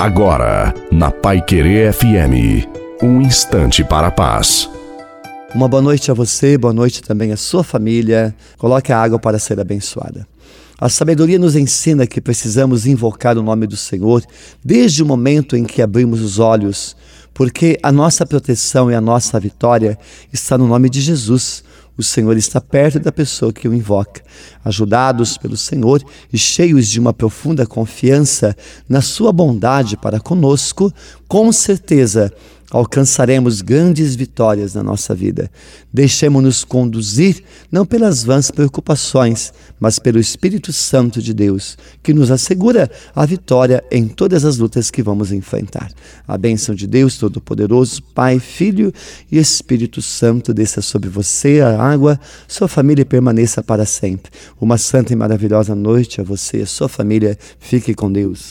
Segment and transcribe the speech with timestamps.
[0.00, 2.66] Agora, na Pai Querer FM,
[3.02, 4.66] um instante para a paz.
[5.54, 8.34] Uma boa noite a você, boa noite também à sua família.
[8.56, 10.26] Coloque a água para ser abençoada.
[10.78, 14.24] A sabedoria nos ensina que precisamos invocar o nome do Senhor
[14.64, 16.96] desde o momento em que abrimos os olhos,
[17.34, 19.98] porque a nossa proteção e a nossa vitória
[20.32, 21.62] está no nome de Jesus.
[21.98, 24.22] O Senhor está perto da pessoa que o invoca.
[24.64, 26.02] Ajudados pelo Senhor
[26.32, 28.56] e cheios de uma profunda confiança
[28.88, 30.90] na sua bondade para conosco,
[31.28, 32.32] com certeza
[32.70, 35.50] alcançaremos grandes vitórias na nossa vida.
[35.92, 40.39] Deixemos-nos conduzir não pelas vãs preocupações, mas pelo Espírito
[40.72, 45.90] Santo de Deus, que nos assegura a vitória em todas as lutas que vamos enfrentar.
[46.26, 48.92] A bênção de Deus Todo-Poderoso, Pai, Filho
[49.30, 52.18] e Espírito Santo desça sobre você, a água,
[52.48, 54.32] sua família permaneça para sempre.
[54.60, 57.38] Uma santa e maravilhosa noite a você e a sua família.
[57.58, 58.48] Fique com Deus.